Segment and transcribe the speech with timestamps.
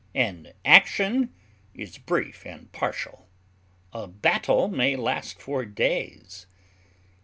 [0.15, 1.31] An action
[1.75, 3.29] is brief and partial;
[3.93, 6.47] a battle may last for days.